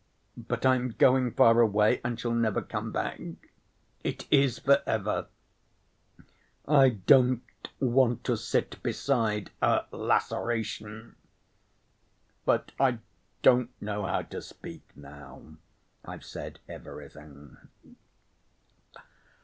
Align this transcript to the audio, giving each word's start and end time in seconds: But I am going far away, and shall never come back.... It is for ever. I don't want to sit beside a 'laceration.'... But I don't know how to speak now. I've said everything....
But 0.47 0.65
I 0.65 0.73
am 0.77 0.93
going 0.97 1.29
far 1.31 1.59
away, 1.61 2.01
and 2.03 2.19
shall 2.19 2.31
never 2.33 2.63
come 2.63 2.91
back.... 2.91 3.21
It 4.03 4.25
is 4.31 4.57
for 4.57 4.81
ever. 4.87 5.27
I 6.67 6.89
don't 6.89 7.43
want 7.79 8.23
to 8.23 8.35
sit 8.35 8.81
beside 8.81 9.51
a 9.61 9.85
'laceration.'... 9.91 11.17
But 12.45 12.71
I 12.79 12.97
don't 13.43 13.79
know 13.79 14.03
how 14.07 14.23
to 14.23 14.41
speak 14.41 14.81
now. 14.95 15.43
I've 16.03 16.25
said 16.25 16.57
everything.... 16.67 17.57